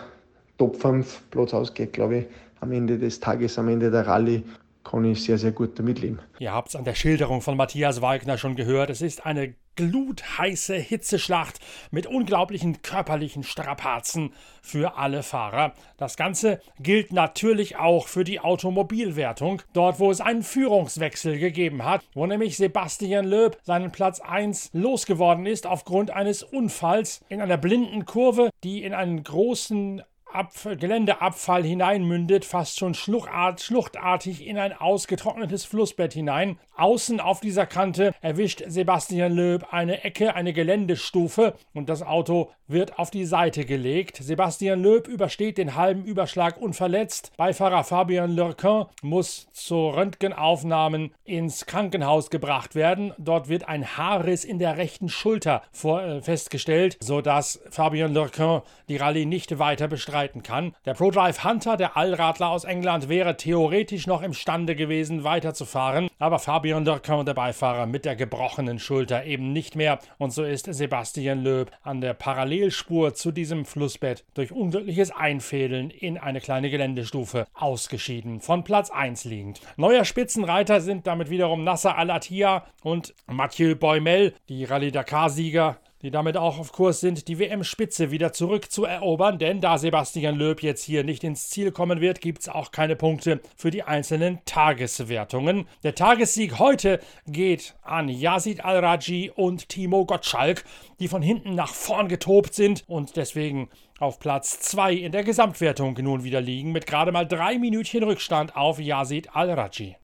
Top 0.59 0.77
5 0.77 1.31
Platz 1.31 1.55
ausgeht, 1.55 1.95
glaube 1.95 2.17
ich, 2.19 2.27
am 2.61 2.73
Ende 2.73 2.99
des 2.99 3.21
Tages, 3.21 3.59
am 3.59 3.71
Ende 3.71 3.91
der 3.91 4.07
Rallye, 4.07 4.43
kann 4.87 5.05
ich 5.05 5.25
sehr, 5.25 5.39
sehr 5.39 5.53
gut 5.53 5.79
damit 5.79 6.01
leben. 6.01 6.21
Ihr 6.39 6.53
habt 6.53 6.69
es 6.69 6.77
an 6.77 6.85
der 6.85 6.95
Schilderung 6.95 7.43
von 7.43 7.57
Matthias 7.57 8.01
Wagner 8.01 8.39
schon 8.39 8.55
gehört. 8.55 8.89
Es 8.89 9.03
ist 9.03 9.27
eine 9.27 9.55
glutheiße 9.75 10.75
Hitzeschlacht 10.75 11.59
mit 11.91 12.07
unglaublichen 12.07 12.83
körperlichen 12.83 13.43
Strapazen 13.43 14.33
für 14.63 14.97
alle 14.97 15.23
Fahrer. 15.23 15.75
Das 15.97 16.17
Ganze 16.17 16.61
gilt 16.79 17.13
natürlich 17.13 17.77
auch 17.77 18.09
für 18.09 18.25
die 18.25 18.41
Automobilwertung, 18.41 19.61
dort 19.73 19.99
wo 19.99 20.11
es 20.11 20.21
einen 20.21 20.43
Führungswechsel 20.43 21.39
gegeben 21.39 21.85
hat, 21.85 22.03
wo 22.15 22.25
nämlich 22.25 22.57
Sebastian 22.57 23.27
Loeb 23.27 23.59
seinen 23.65 23.93
Platz 23.93 24.21
1 24.21 24.71
losgeworden 24.73 25.47
ist 25.47 25.67
aufgrund 25.67 26.11
eines 26.11 26.43
Unfalls 26.43 27.23
in 27.29 27.43
einer 27.43 27.59
blinden 27.59 28.07
Kurve, 28.07 28.51
die 28.65 28.83
in 28.83 28.95
einen 28.95 29.23
großen 29.23 30.03
Abf 30.33 30.69
Geländeabfall 30.79 31.65
hineinmündet, 31.65 32.45
fast 32.45 32.79
schon 32.79 32.95
schluchtart, 32.95 33.61
schluchtartig 33.61 34.47
in 34.47 34.59
ein 34.59 34.73
ausgetrocknetes 34.73 35.65
Flussbett 35.65 36.13
hinein. 36.13 36.59
Außen 36.77 37.21
auf 37.21 37.41
dieser 37.41 37.65
Kante 37.65 38.13
erwischt 38.21 38.63
Sebastian 38.67 39.33
Löb 39.33 39.73
eine 39.73 40.05
Ecke, 40.05 40.35
eine 40.35 40.53
Geländestufe 40.53 41.55
und 41.73 41.89
das 41.89 42.03
Auto 42.03 42.51
wird 42.69 42.99
auf 42.99 43.11
die 43.11 43.25
Seite 43.25 43.65
gelegt. 43.65 44.19
Sebastian 44.21 44.83
Löb 44.83 45.09
übersteht 45.09 45.57
den 45.57 45.75
halben 45.75 46.05
Überschlag 46.05 46.61
unverletzt. 46.61 47.33
Beifahrer 47.37 47.85
Fabian 47.85 48.35
Lurquin 48.35 48.87
muss 49.03 49.49
zu 49.53 49.89
Röntgenaufnahmen 49.89 51.13
ins 51.25 51.67
Krankenhaus 51.67 52.31
gebracht 52.31 52.75
werden. 52.75 53.15
Dort 53.19 53.49
wird 53.49 53.69
ein 53.69 53.97
Haarriss 53.97 54.45
in 54.45 54.59
der 54.59 54.77
rechten 54.77 55.09
Schulter 55.09 55.63
vor, 55.73 56.03
äh, 56.03 56.21
festgestellt, 56.21 56.99
sodass 57.01 57.61
Fabian 57.71 58.13
Lurquin 58.13 58.63
die 58.89 58.97
Rallye 58.97 59.27
nicht 59.27 59.59
weiter 59.59 59.89
bestreiten 60.17 60.43
kann. 60.43 60.75
Der 60.87 60.95
ProDrive 60.95 61.45
Hunter, 61.45 61.77
der 61.77 61.97
Allradler 61.97 62.49
aus 62.49 62.65
England, 62.65 63.09
wäre 63.09 63.37
theoretisch 63.37 64.07
noch 64.07 64.23
imstande 64.23 64.75
gewesen, 64.75 65.25
weiterzufahren, 65.25 66.09
aber 66.19 66.39
Fabian 66.39 66.87
Lurquin, 66.87 67.27
der 67.27 67.35
Beifahrer, 67.35 67.87
mit 67.87 68.07
der 68.07 68.17
gebrochenen 68.17 68.79
Schulter 68.79 69.25
eben 69.25 69.53
nicht 69.53 69.77
mehr. 69.77 69.99
Und 70.19 70.33
so 70.33 70.43
ist 70.43 70.73
Sebastian 70.73 71.43
Löb 71.43 71.71
an 71.83 72.01
der 72.01 72.15
Parallelspur 72.15 73.13
zu 73.15 73.31
diesem 73.31 73.67
Flussbett 73.67 74.25
durch 74.35 74.53
unglückliches 74.53 75.11
Einfädeln 75.11 75.91
in 75.91 76.17
eine 76.17 76.41
kleine 76.41 76.71
Geländestufe 76.71 77.47
ausgeschieden, 77.55 78.41
von 78.41 78.65
Platz 78.65 78.91
1 78.91 79.25
liegend. 79.25 79.61
Neuer 79.77 80.05
Spitzenreiter 80.05 80.81
sind 80.81 81.07
damit 81.07 81.29
wiederum 81.29 81.63
Nasser 81.63 81.99
Al-Attiyah 81.99 82.65
und 82.83 83.15
Mathieu 83.27 83.75
Boimel, 83.75 84.33
die 84.49 84.65
Rallye 84.65 84.93
Dakar-Sieger 84.93 85.77
die 86.07 86.13
damit 86.13 86.37
auch 86.37 86.61
auf 86.61 86.71
Kurs 86.71 87.01
sind, 87.01 87.27
die 87.27 87.41
WM-Spitze 87.41 88.13
wieder 88.13 88.33
zurückzuerobern, 88.33 89.41
denn 89.41 89.61
da 89.61 89.77
Sebastian 89.77 90.37
Löb 90.37 90.63
jetzt 90.63 90.85
hier 90.85 91.03
nicht 91.03 91.25
ins 91.25 91.51
Ziel 91.51 91.73
kommen 91.73 92.01
wird, 92.01 92.21
gibt 92.21 92.43
es 92.43 92.49
auch 92.49 92.71
keine 92.71 92.95
Punkte 92.95 93.41
für 93.57 93.73
die 93.73 93.83
einzelnen 93.83 94.39
Tageswertungen. 94.45 95.67
Der 95.83 95.97
Tagessieg 95.97 96.61
heute 96.61 97.01
geht 97.27 97.75
an 97.83 98.09
Yazid 98.09 98.65
Al-Raji 98.65 99.33
und 99.35 99.69
Timo 99.69 100.07
Gottschalk, 100.07 100.63
die 101.01 101.09
von 101.09 101.23
hinten 101.23 101.57
nach 101.57 101.75
vorn 101.75 102.07
getobt 102.07 102.55
sind 102.55 102.85
und 102.87 103.17
deswegen 103.17 103.69
auf 103.99 104.21
Platz 104.21 104.61
2 104.61 104.93
in 104.93 105.11
der 105.11 105.25
Gesamtwertung 105.25 105.99
nun 106.01 106.23
wieder 106.23 106.41
liegen, 106.41 106.71
mit 106.71 106.87
gerade 106.87 107.11
mal 107.11 107.27
drei 107.27 107.59
Minütchen 107.59 108.05
Rückstand 108.05 108.55
auf 108.55 108.79
Yazid 108.79 109.35
Al-Raji. 109.35 109.97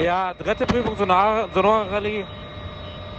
Ja, 0.00 0.34
dritte 0.34 0.66
Prüfung 0.66 0.94
Sonora 0.96 1.46
Rallye 1.46 2.24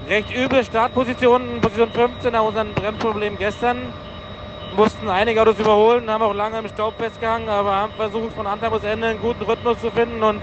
recht 0.07 0.33
üble 0.33 0.63
Startpositionen, 0.63 1.59
Position 1.61 1.91
15 1.91 2.31
nach 2.31 2.43
unserem 2.43 2.73
Bremsproblem 2.73 3.37
gestern. 3.37 3.93
Mussten 4.75 5.09
einige 5.09 5.41
Autos 5.41 5.59
überholen, 5.59 6.09
haben 6.09 6.21
auch 6.21 6.33
lange 6.33 6.59
im 6.59 6.67
Staub 6.67 6.93
festgehangen, 6.97 7.49
aber 7.49 7.75
haben 7.75 7.93
versucht 7.93 8.33
von 8.35 8.45
Anfang 8.45 8.71
bis 8.71 8.83
Ende 8.83 9.07
einen 9.07 9.19
guten 9.19 9.43
Rhythmus 9.43 9.79
zu 9.79 9.89
finden 9.91 10.21
und 10.21 10.41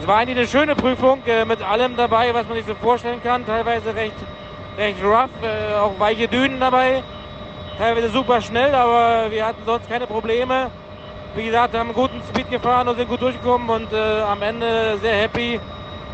es 0.00 0.06
war 0.06 0.16
eigentlich 0.16 0.38
eine 0.38 0.48
schöne 0.48 0.74
Prüfung 0.74 1.22
äh, 1.26 1.44
mit 1.44 1.62
allem 1.62 1.96
dabei, 1.96 2.34
was 2.34 2.46
man 2.48 2.56
sich 2.56 2.66
so 2.66 2.74
vorstellen 2.74 3.22
kann. 3.22 3.46
Teilweise 3.46 3.94
recht, 3.94 4.14
recht 4.76 5.02
rough, 5.04 5.30
äh, 5.42 5.76
auch 5.76 5.98
weiche 5.98 6.26
Dünen 6.26 6.58
dabei. 6.58 7.02
Teilweise 7.78 8.08
super 8.08 8.40
schnell, 8.40 8.74
aber 8.74 9.30
wir 9.30 9.46
hatten 9.46 9.62
sonst 9.64 9.88
keine 9.88 10.06
Probleme. 10.06 10.70
Wie 11.36 11.44
gesagt, 11.46 11.74
haben 11.74 11.88
einen 11.88 11.94
guten 11.94 12.22
Speed 12.28 12.50
gefahren 12.50 12.88
und 12.88 12.96
sind 12.96 13.08
gut 13.08 13.20
durchgekommen 13.20 13.68
und 13.68 13.92
äh, 13.92 14.20
am 14.22 14.42
Ende 14.42 14.98
sehr 15.00 15.16
happy, 15.16 15.60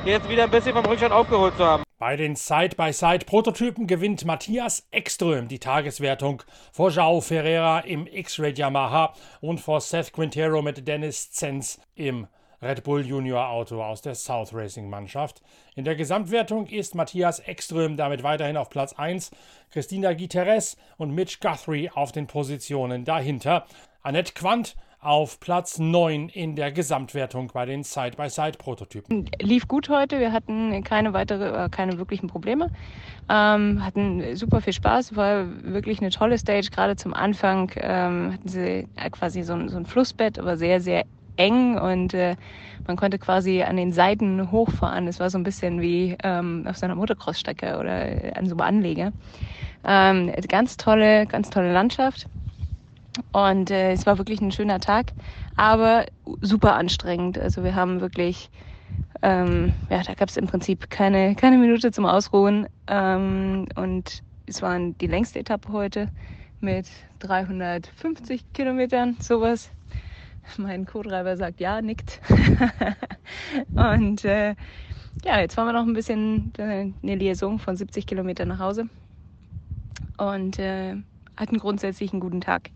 jetzt 0.05 0.29
wieder 0.29 0.45
ein 0.45 0.51
bisschen 0.51 0.75
vom 0.75 0.85
Rückstand 0.85 1.13
aufgeholt 1.13 1.57
zu 1.57 1.65
haben. 1.65 1.83
Bei 2.01 2.17
den 2.17 2.35
Side-by-Side-Prototypen 2.35 3.87
gewinnt 3.87 4.25
Matthias 4.25 4.89
Ekström 4.91 5.49
die 5.49 5.59
Tageswertung 5.59 6.43
vor 6.73 6.89
João 6.89 7.21
Ferreira 7.21 7.81
im 7.81 8.07
X-Ray 8.07 8.55
Yamaha 8.55 9.13
und 9.43 9.61
vor 9.61 9.83
Seth 9.83 10.11
Quintero 10.15 10.63
mit 10.63 10.89
Dennis 10.89 11.31
Zenz 11.31 11.79
im 11.95 12.27
Red 12.63 12.85
Bull 12.85 13.07
Junior 13.07 13.51
Auto 13.51 13.83
aus 13.83 14.01
der 14.01 14.15
South 14.15 14.55
Racing 14.55 14.89
Mannschaft. 14.89 15.43
In 15.77 15.85
der 15.85 15.95
Gesamtwertung 15.95 16.69
ist 16.69 16.95
Matthias 16.95 17.39
Ekström 17.47 17.99
damit 17.99 18.23
weiterhin 18.23 18.57
auf 18.57 18.71
Platz 18.71 18.95
1, 18.95 19.31
Christina 19.71 20.15
Guterres 20.15 20.79
und 20.97 21.15
Mitch 21.15 21.37
Guthrie 21.43 21.91
auf 21.91 22.13
den 22.13 22.27
Positionen 22.27 23.05
dahinter. 23.05 23.67
Annette 24.01 24.33
Quandt 24.33 24.75
auf 25.01 25.41
Platz 25.41 25.79
9 25.79 26.29
in 26.29 26.57
der 26.57 26.73
Gesamtwertung 26.73 27.51
bei 27.53 27.65
den 27.65 27.83
Side-by-Side-Prototypen. 27.83 29.31
Lief 29.41 29.67
gut 29.67 29.89
heute, 29.89 30.21
wir 30.21 30.33
hatten 30.33 30.85
keine 30.85 31.13
weitere, 31.13 31.65
äh, 31.65 31.69
keine 31.71 31.99
wirklichen 31.99 32.29
Probleme. 32.29 32.71
Ähm, 33.31 33.85
hatten 33.85 34.37
super 34.37 34.61
viel 34.61 34.75
Spaß, 34.75 35.17
war 35.17 35.47
wirklich 35.63 36.01
eine 36.01 36.11
tolle 36.11 36.37
Stage. 36.37 36.69
Gerade 36.71 36.97
zum 36.97 37.15
Anfang 37.15 37.73
ähm, 37.77 38.33
hatten 38.35 38.49
sie 38.49 38.89
quasi 39.13 39.43
so 39.43 39.55
ein, 39.55 39.69
so 39.69 39.79
ein 39.79 39.87
Flussbett, 39.87 40.39
aber 40.39 40.57
sehr, 40.57 40.81
sehr 40.81 41.05
eng 41.37 41.79
und 41.79 42.13
äh, 42.13 42.37
man 42.87 42.97
konnte 42.97 43.19
quasi 43.19 43.63
an 43.63 43.77
den 43.77 43.93
Seiten 43.93 44.51
hochfahren. 44.51 45.09
Es 45.09 45.21
war 45.21 45.31
so 45.31 45.39
ein 45.39 45.45
bisschen 45.45 45.81
wie 45.81 46.17
ähm, 46.23 46.67
auf 46.69 46.77
so 46.77 46.85
einer 46.85 46.95
Motocross-Strecke 46.95 47.79
oder 47.79 48.37
an 48.37 48.47
so 48.47 48.55
einem 48.55 48.61
Anleger. 48.61 49.13
Ähm, 49.85 50.31
ganz 50.49 50.77
tolle, 50.77 51.27
ganz 51.27 51.49
tolle 51.49 51.73
Landschaft. 51.73 52.27
Und 53.33 53.71
äh, 53.71 53.93
es 53.93 54.07
war 54.07 54.19
wirklich 54.19 54.41
ein 54.41 54.53
schöner 54.53 54.81
Tag, 54.81 55.13
aber 55.57 56.07
super 56.41 56.75
anstrengend. 56.75 57.39
Also 57.39 57.65
wir 57.65 57.75
haben 57.75 58.01
wirklich, 58.01 58.51
ähm, 59.23 59.73
ja, 59.89 60.03
da 60.03 60.15
gab 60.15 60.29
es 60.29 60.37
im 60.37 60.47
Prinzip 60.47 60.91
keine, 60.91 61.35
keine 61.35 61.59
Minute 61.59 61.91
zum 61.91 62.07
Ausruhen. 62.07 62.69
Ähm, 62.87 63.67
und 63.75 64.23
es 64.47 64.63
war 64.63 64.79
die 64.79 65.07
längste 65.07 65.39
Etappe 65.41 65.73
heute 65.73 66.09
mit 66.61 66.87
350 67.21 68.53
Kilometern, 68.53 69.17
sowas. 69.21 69.71
Mein 70.57 70.87
Co-Treiber 70.87 71.37
sagt 71.37 71.61
ja, 71.61 71.81
nickt. 71.81 72.21
und 73.75 74.25
äh, 74.25 74.55
ja, 75.25 75.41
jetzt 75.41 75.55
fahren 75.55 75.69
wir 75.69 75.73
noch 75.73 75.87
ein 75.87 75.93
bisschen 75.93 76.53
äh, 76.59 76.93
eine 77.03 77.15
Liaison 77.15 77.59
von 77.59 77.77
70 77.77 78.07
Kilometern 78.07 78.49
nach 78.49 78.59
Hause 78.59 78.89
und 80.17 80.59
äh, 80.59 80.97
hatten 81.37 81.59
grundsätzlich 81.59 82.13
einen 82.13 82.21
guten 82.21 82.41
Tag. 82.41 82.71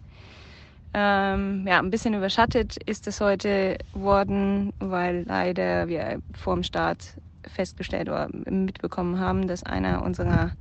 Ähm, 0.97 1.67
ja, 1.67 1.81
ein 1.81 1.91
bisschen 1.91 2.15
überschattet 2.15 2.77
ist 2.87 3.09
es 3.09 3.21
heute 3.21 3.79
worden, 3.95 4.73
weil 4.79 5.25
leider 5.27 5.89
wir 5.89 6.23
vor 6.35 6.55
dem 6.55 6.63
Start 6.63 7.17
festgestellt 7.49 8.09
oder 8.09 8.29
mitbekommen 8.49 9.19
haben, 9.19 9.49
dass 9.49 9.65
einer 9.65 10.05
unserer 10.05 10.53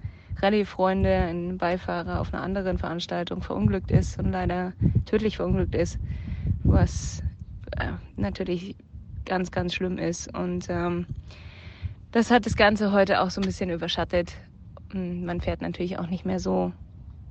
Rallye-Freunde, 0.41 1.27
ein 1.29 1.59
Beifahrer 1.59 2.19
auf 2.19 2.33
einer 2.33 2.41
anderen 2.41 2.79
Veranstaltung 2.79 3.43
verunglückt 3.43 3.91
ist 3.91 4.17
und 4.17 4.31
leider 4.31 4.73
tödlich 5.05 5.37
verunglückt 5.37 5.75
ist, 5.75 5.99
was 6.63 7.21
äh, 7.77 7.91
natürlich 8.17 8.75
ganz, 9.25 9.51
ganz 9.51 9.75
schlimm 9.75 9.99
ist. 9.99 10.33
Und 10.35 10.65
ähm, 10.67 11.05
das 12.11 12.31
hat 12.31 12.47
das 12.47 12.55
Ganze 12.55 12.91
heute 12.91 13.21
auch 13.21 13.29
so 13.29 13.39
ein 13.39 13.45
bisschen 13.45 13.69
überschattet. 13.69 14.33
Man 14.93 15.41
fährt 15.41 15.61
natürlich 15.61 15.99
auch 15.99 16.07
nicht 16.07 16.25
mehr 16.25 16.39
so 16.39 16.73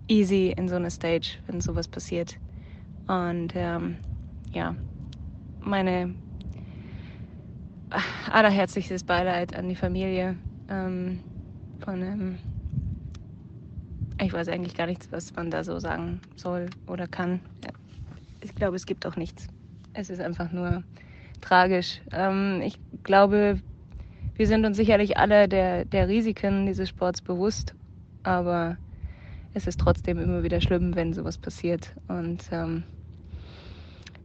easy 0.06 0.54
in 0.56 0.68
so 0.68 0.76
eine 0.76 0.90
Stage, 0.92 1.38
wenn 1.48 1.60
sowas 1.60 1.88
passiert. 1.88 2.36
Und 3.06 3.52
ähm, 3.54 3.98
ja, 4.52 4.76
meine 5.60 6.14
allerherzlichstes 8.30 9.04
Beileid 9.04 9.54
an 9.54 9.68
die 9.68 9.76
Familie 9.76 10.38
ähm, 10.68 11.20
von 11.80 12.02
einem. 12.02 12.38
Ich 14.20 14.32
weiß 14.32 14.48
eigentlich 14.48 14.74
gar 14.74 14.86
nichts, 14.86 15.10
was 15.10 15.34
man 15.34 15.50
da 15.50 15.64
so 15.64 15.78
sagen 15.78 16.20
soll 16.36 16.70
oder 16.86 17.06
kann. 17.06 17.40
Ich 18.40 18.54
glaube, 18.54 18.76
es 18.76 18.86
gibt 18.86 19.04
auch 19.06 19.16
nichts. 19.16 19.48
Es 19.94 20.10
ist 20.10 20.20
einfach 20.20 20.52
nur 20.52 20.84
tragisch. 21.40 22.00
Ähm, 22.12 22.62
ich 22.62 22.78
glaube, 23.02 23.60
wir 24.36 24.46
sind 24.46 24.64
uns 24.64 24.76
sicherlich 24.76 25.18
alle 25.18 25.48
der, 25.48 25.84
der 25.84 26.08
Risiken 26.08 26.66
dieses 26.66 26.88
Sports 26.88 27.20
bewusst, 27.20 27.74
aber 28.22 28.78
es 29.54 29.66
ist 29.66 29.80
trotzdem 29.80 30.18
immer 30.18 30.42
wieder 30.42 30.60
schlimm, 30.60 30.94
wenn 30.94 31.12
sowas 31.12 31.38
passiert. 31.38 31.94
Und 32.08 32.42
ähm, 32.50 32.84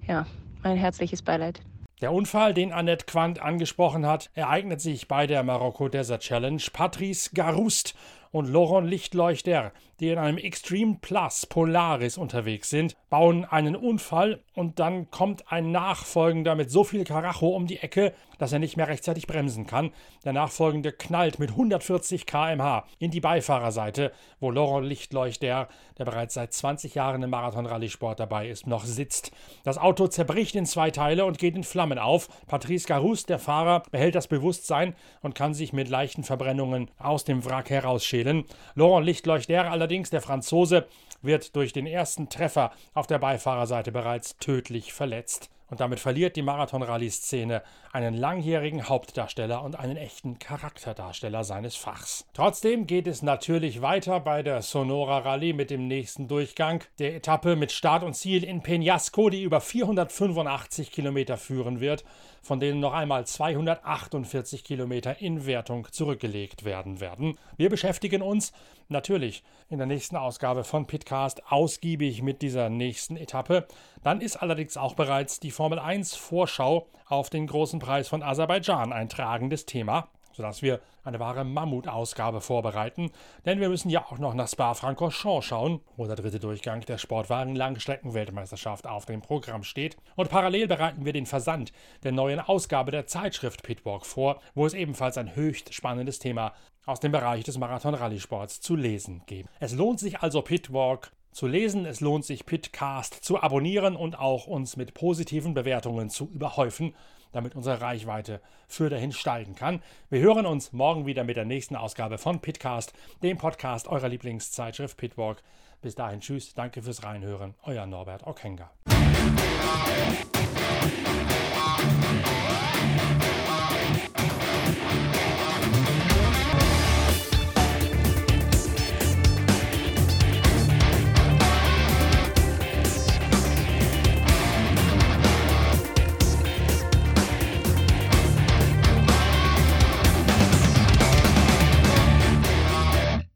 ja, 0.07 0.25
mein 0.63 0.77
herzliches 0.77 1.21
Beileid. 1.21 1.61
Der 2.01 2.13
Unfall, 2.13 2.53
den 2.53 2.71
Annette 2.71 3.05
Quandt 3.05 3.41
angesprochen 3.41 4.05
hat, 4.05 4.29
ereignet 4.35 4.81
sich 4.81 5.07
bei 5.07 5.25
der 5.25 5.41
Marokko 5.43 5.89
Desert 5.89 6.21
Challenge. 6.21 6.61
Patrice 6.71 7.31
Garoust 7.33 7.95
und 8.31 8.47
Laurent 8.47 8.89
Lichtleuchter, 8.89 9.71
die 9.99 10.09
in 10.09 10.19
einem 10.19 10.37
Extreme 10.37 10.97
Plus 11.01 11.45
Polaris 11.45 12.17
unterwegs 12.17 12.69
sind, 12.69 12.95
bauen 13.09 13.45
einen 13.45 13.75
Unfall 13.75 14.41
und 14.53 14.79
dann 14.79 15.09
kommt 15.09 15.51
ein 15.51 15.71
Nachfolgender 15.71 16.55
mit 16.55 16.69
so 16.69 16.83
viel 16.83 17.03
Karacho 17.03 17.47
um 17.47 17.65
die 17.65 17.77
Ecke, 17.77 18.13
dass 18.37 18.51
er 18.51 18.59
nicht 18.59 18.77
mehr 18.77 18.87
rechtzeitig 18.87 19.25
bremsen 19.25 19.65
kann. 19.65 19.91
Der 20.23 20.33
Nachfolgende 20.33 20.91
knallt 20.91 21.39
mit 21.39 21.51
140 21.51 22.25
km/h 22.25 22.85
in 22.99 23.09
die 23.09 23.19
Beifahrerseite, 23.19 24.11
wo 24.39 24.51
Laurent 24.51 24.87
Lichtleuchter, 24.87 25.67
der 25.97 26.05
bereits 26.05 26.35
seit 26.35 26.53
20 26.53 26.93
Jahren 26.93 27.23
im 27.23 27.31
Marathon-Rallye-Sport 27.31 28.19
dabei 28.19 28.49
ist, 28.49 28.67
noch 28.67 28.85
sitzt. 28.85 29.31
Das 29.63 29.79
Auto 29.79 30.07
zerbricht 30.07 30.55
in 30.55 30.67
zwei 30.67 30.91
Teile 30.91 31.25
und 31.25 31.39
geht 31.39 31.55
in 31.55 31.63
Flammen 31.63 31.97
auf. 31.97 32.29
Patrice 32.45 32.87
Garous, 32.87 33.25
der 33.25 33.39
Fahrer, 33.39 33.81
behält 33.91 34.13
das 34.13 34.27
Bewusstsein 34.27 34.95
und 35.21 35.33
kann 35.33 35.55
sich 35.55 35.73
mit 35.73 35.89
leichten 35.89 36.23
Verbrennungen 36.23 36.91
aus 36.99 37.23
dem 37.23 37.43
Wrack 37.45 37.69
herausschieben 37.69 38.16
schälen. 38.17 38.45
Laurent 38.75 39.05
Lichtleuchter 39.05 39.69
allerdings, 39.69 40.09
der 40.09 40.21
Franzose, 40.21 40.87
wird 41.21 41.55
durch 41.55 41.73
den 41.73 41.87
ersten 41.87 42.29
Treffer 42.29 42.71
auf 42.93 43.07
der 43.07 43.19
Beifahrerseite 43.19 43.91
bereits 43.91 44.37
tödlich 44.37 44.93
verletzt. 44.93 45.49
Und 45.69 45.81
damit 45.81 45.99
verliert 45.99 46.37
die 46.37 46.43
Marathon-Rallye-Szene 46.43 47.61
einen 47.91 48.13
langjährigen 48.13 48.87
Hauptdarsteller 48.87 49.61
und 49.63 49.77
einen 49.77 49.97
echten 49.97 50.39
Charakterdarsteller 50.39 51.43
seines 51.43 51.75
Fachs. 51.75 52.25
Trotzdem 52.33 52.87
geht 52.87 53.05
es 53.05 53.21
natürlich 53.21 53.81
weiter 53.81 54.21
bei 54.21 54.43
der 54.43 54.61
Sonora 54.61 55.17
Rallye 55.17 55.51
mit 55.51 55.69
dem 55.69 55.87
nächsten 55.89 56.29
Durchgang 56.29 56.85
der 56.99 57.15
Etappe 57.15 57.57
mit 57.57 57.73
Start 57.73 58.03
und 58.03 58.13
Ziel 58.13 58.45
in 58.45 58.61
Peñasco, 58.61 59.29
die 59.29 59.43
über 59.43 59.59
485 59.59 60.89
Kilometer 60.89 61.35
führen 61.35 61.81
wird, 61.81 62.05
von 62.41 62.59
denen 62.59 62.79
noch 62.79 62.93
einmal 62.93 63.25
248 63.25 64.63
Kilometer 64.63 65.21
in 65.21 65.45
Wertung 65.45 65.87
zurückgelegt 65.91 66.65
werden 66.65 66.99
werden. 66.99 67.37
Wir 67.57 67.69
beschäftigen 67.69 68.21
uns 68.21 68.53
natürlich 68.89 69.43
in 69.69 69.77
der 69.77 69.87
nächsten 69.87 70.15
Ausgabe 70.15 70.63
von 70.63 70.87
Pitcast 70.87 71.51
ausgiebig 71.51 72.21
mit 72.21 72.41
dieser 72.41 72.69
nächsten 72.69 73.17
Etappe. 73.17 73.67
Dann 74.03 74.21
ist 74.21 74.37
allerdings 74.37 74.77
auch 74.77 74.95
bereits 74.95 75.39
die 75.39 75.51
Formel 75.51 75.79
1 75.79 76.15
Vorschau 76.15 76.87
auf 77.07 77.29
den 77.29 77.47
großen 77.47 77.79
Preis 77.79 78.07
von 78.07 78.23
Aserbaidschan 78.23 78.93
ein 78.93 79.09
tragendes 79.09 79.65
Thema 79.65 80.09
sodass 80.37 80.61
wir 80.61 80.79
eine 81.03 81.19
wahre 81.19 81.43
Mammutausgabe 81.43 82.41
vorbereiten, 82.41 83.11
denn 83.45 83.59
wir 83.59 83.69
müssen 83.69 83.89
ja 83.89 84.05
auch 84.05 84.19
noch 84.19 84.35
nach 84.35 84.47
Spa-Francorchamps 84.47 85.45
schauen, 85.45 85.81
wo 85.97 86.05
der 86.05 86.15
dritte 86.15 86.39
Durchgang 86.39 86.81
der 86.81 86.99
Sportwagen-Langstrecken-Weltmeisterschaft 86.99 88.85
auf 88.85 89.05
dem 89.05 89.21
Programm 89.21 89.63
steht. 89.63 89.97
Und 90.15 90.29
parallel 90.29 90.67
bereiten 90.67 91.05
wir 91.05 91.13
den 91.13 91.25
Versand 91.25 91.73
der 92.03 92.11
neuen 92.11 92.39
Ausgabe 92.39 92.91
der 92.91 93.07
Zeitschrift 93.07 93.63
Pitwalk 93.63 94.05
vor, 94.05 94.39
wo 94.53 94.65
es 94.65 94.75
ebenfalls 94.75 95.17
ein 95.17 95.35
höchst 95.35 95.73
spannendes 95.73 96.19
Thema 96.19 96.53
aus 96.85 96.99
dem 96.99 97.11
Bereich 97.11 97.43
des 97.43 97.57
Marathon-Rallye-Sports 97.57 98.61
zu 98.61 98.75
lesen 98.75 99.23
gibt. 99.25 99.49
Es 99.59 99.73
lohnt 99.73 99.99
sich 99.99 100.19
also 100.19 100.43
Pitwalk 100.43 101.11
zu 101.31 101.47
lesen. 101.47 101.85
Es 101.85 101.99
lohnt 101.99 102.25
sich, 102.25 102.45
Pitcast 102.45 103.13
zu 103.13 103.41
abonnieren 103.41 103.95
und 103.95 104.17
auch 104.17 104.47
uns 104.47 104.77
mit 104.77 104.93
positiven 104.93 105.53
Bewertungen 105.53 106.09
zu 106.09 106.29
überhäufen 106.29 106.95
damit 107.31 107.55
unsere 107.55 107.81
Reichweite 107.81 108.41
für 108.67 108.89
dahin 108.89 109.11
steigen 109.11 109.55
kann. 109.55 109.81
Wir 110.09 110.21
hören 110.21 110.45
uns 110.45 110.73
morgen 110.73 111.05
wieder 111.05 111.23
mit 111.23 111.37
der 111.37 111.45
nächsten 111.45 111.75
Ausgabe 111.75 112.17
von 112.17 112.39
Pitcast, 112.39 112.93
dem 113.23 113.37
Podcast 113.37 113.87
eurer 113.87 114.09
Lieblingszeitschrift 114.09 114.97
Pitwalk. 114.97 115.41
Bis 115.81 115.95
dahin, 115.95 116.21
tschüss, 116.21 116.53
danke 116.53 116.81
fürs 116.81 117.03
Reinhören, 117.03 117.53
euer 117.63 117.85
Norbert 117.85 118.25
Okenga. 118.25 118.71